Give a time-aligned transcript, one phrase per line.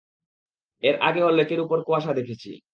[0.83, 2.49] এর আগেও লেকের উপরে কুয়াশা দেখেছি!